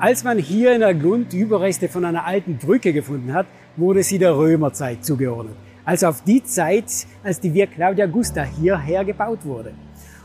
[0.00, 3.44] Als man hier in der Grund Überreste von einer alten Brücke gefunden hat,
[3.76, 5.54] wurde sie der Römerzeit zugeordnet.
[5.84, 9.72] Also auf die Zeit, als die Via Claudia Augusta hierher gebaut wurde.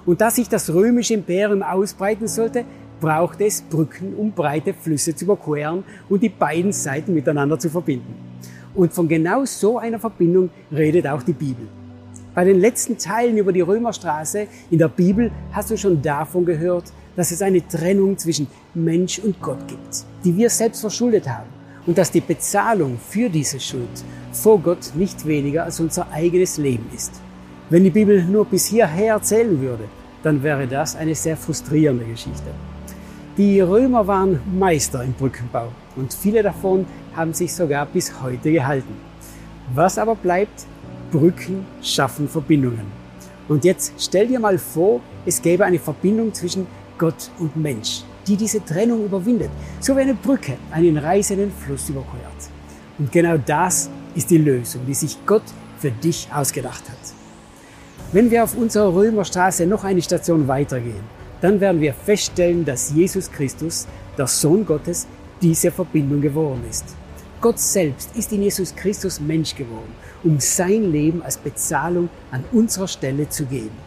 [0.05, 2.63] Und da sich das römische Imperium ausbreiten sollte,
[3.01, 8.15] brauchte es Brücken, um breite Flüsse zu überqueren und die beiden Seiten miteinander zu verbinden.
[8.75, 11.67] Und von genau so einer Verbindung redet auch die Bibel.
[12.33, 16.93] Bei den letzten Teilen über die Römerstraße in der Bibel hast du schon davon gehört,
[17.15, 21.49] dass es eine Trennung zwischen Mensch und Gott gibt, die wir selbst verschuldet haben
[21.85, 26.85] und dass die Bezahlung für diese Schuld vor Gott nicht weniger als unser eigenes Leben
[26.93, 27.21] ist.
[27.69, 29.85] Wenn die Bibel nur bis hierher erzählen würde,
[30.23, 32.51] dann wäre das eine sehr frustrierende Geschichte.
[33.37, 38.95] Die Römer waren Meister im Brückenbau und viele davon haben sich sogar bis heute gehalten.
[39.73, 40.65] Was aber bleibt?
[41.11, 42.85] Brücken schaffen Verbindungen.
[43.47, 46.65] Und jetzt stell dir mal vor, es gäbe eine Verbindung zwischen
[46.97, 49.49] Gott und Mensch, die diese Trennung überwindet,
[49.79, 52.49] so wie eine Brücke einen reißenden Fluss überquert.
[52.97, 55.43] Und genau das ist die Lösung, die sich Gott
[55.79, 57.13] für dich ausgedacht hat.
[58.11, 61.03] Wenn wir auf unserer Römerstraße noch eine Station weitergehen,
[61.41, 65.05] dann werden wir feststellen, dass Jesus Christus, der Sohn Gottes,
[65.41, 66.95] diese Verbindung geworden ist.
[67.41, 72.87] Gott selbst ist in Jesus Christus Mensch geworden, um sein Leben als Bezahlung an unserer
[72.87, 73.77] Stelle zu geben.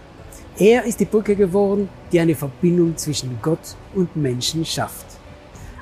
[0.60, 5.06] Er ist die Brücke geworden, die eine Verbindung zwischen Gott und Menschen schafft.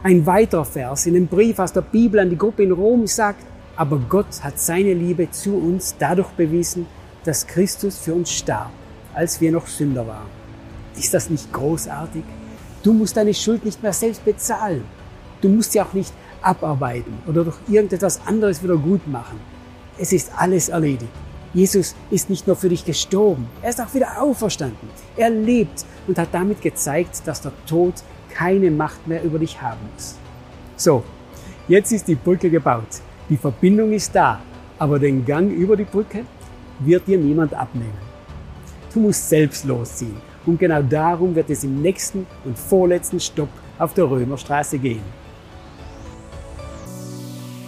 [0.02, 3.42] Ein weiterer Vers in dem Brief aus der Bibel an die Gruppe in Rom sagt,
[3.74, 6.84] aber Gott hat seine Liebe zu uns dadurch bewiesen,
[7.24, 8.70] dass Christus für uns starb,
[9.14, 10.28] als wir noch Sünder waren.
[10.94, 12.24] Ist das nicht großartig?
[12.82, 14.84] Du musst deine Schuld nicht mehr selbst bezahlen.
[15.41, 19.41] Du musst sie auch nicht abarbeiten oder durch irgendetwas anderes wieder gut machen.
[19.97, 21.25] Es ist alles erledigt.
[21.57, 24.91] Jesus ist nicht nur für dich gestorben, er ist auch wieder auferstanden.
[25.17, 27.95] Er lebt und hat damit gezeigt, dass der Tod
[28.29, 30.17] keine Macht mehr über dich haben muss.
[30.77, 31.03] So,
[31.67, 33.01] jetzt ist die Brücke gebaut.
[33.31, 34.41] Die Verbindung ist da,
[34.79, 36.27] aber den Gang über die Brücke
[36.81, 38.05] wird dir niemand abnehmen.
[38.93, 43.95] Du musst selbst losziehen und genau darum wird es im nächsten und vorletzten Stopp auf
[43.95, 45.25] der Römerstraße gehen.